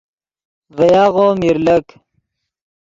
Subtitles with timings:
[0.75, 1.85] ڤے یاغو میر لک